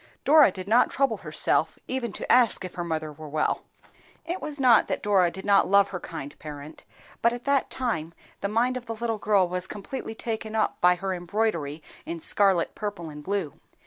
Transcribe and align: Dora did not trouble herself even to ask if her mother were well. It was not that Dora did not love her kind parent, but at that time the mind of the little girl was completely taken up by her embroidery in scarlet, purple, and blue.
Dora 0.25 0.49
did 0.49 0.67
not 0.67 0.89
trouble 0.89 1.17
herself 1.17 1.77
even 1.87 2.11
to 2.13 2.31
ask 2.31 2.65
if 2.65 2.73
her 2.73 2.83
mother 2.83 3.11
were 3.13 3.29
well. 3.29 3.61
It 4.25 4.41
was 4.41 4.59
not 4.59 4.87
that 4.87 5.03
Dora 5.03 5.29
did 5.29 5.45
not 5.45 5.67
love 5.69 5.89
her 5.89 5.99
kind 5.99 6.33
parent, 6.39 6.83
but 7.21 7.33
at 7.33 7.43
that 7.43 7.69
time 7.69 8.15
the 8.39 8.47
mind 8.47 8.77
of 8.77 8.87
the 8.87 8.95
little 8.95 9.19
girl 9.19 9.47
was 9.47 9.67
completely 9.67 10.15
taken 10.15 10.55
up 10.55 10.81
by 10.81 10.95
her 10.95 11.13
embroidery 11.13 11.83
in 12.03 12.19
scarlet, 12.19 12.73
purple, 12.73 13.11
and 13.11 13.23
blue. 13.23 13.59